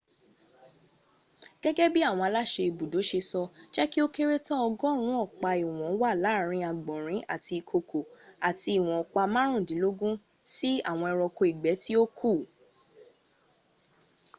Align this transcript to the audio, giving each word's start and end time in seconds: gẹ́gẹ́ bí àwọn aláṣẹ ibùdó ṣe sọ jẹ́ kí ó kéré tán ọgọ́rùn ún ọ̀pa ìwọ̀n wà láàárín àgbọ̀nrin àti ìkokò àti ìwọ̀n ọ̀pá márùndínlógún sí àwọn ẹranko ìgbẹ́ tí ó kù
gẹ́gẹ́ 1.61 1.91
bí 1.93 2.01
àwọn 2.09 2.25
aláṣẹ 2.29 2.63
ibùdó 2.69 2.99
ṣe 3.09 3.19
sọ 3.29 3.41
jẹ́ 3.73 3.89
kí 3.91 3.99
ó 4.05 4.07
kéré 4.15 4.37
tán 4.45 4.59
ọgọ́rùn 4.67 5.05
ún 5.09 5.17
ọ̀pa 5.25 5.49
ìwọ̀n 5.63 5.93
wà 6.01 6.11
láàárín 6.23 6.67
àgbọ̀nrin 6.71 7.25
àti 7.33 7.51
ìkokò 7.59 7.99
àti 8.47 8.69
ìwọ̀n 8.77 8.99
ọ̀pá 9.03 9.21
márùndínlógún 9.33 10.15
sí 10.53 10.69
àwọn 10.91 11.07
ẹranko 11.13 11.41
ìgbẹ́ 11.51 11.79
tí 11.83 11.91
ó 12.01 12.05
kù 12.19 12.31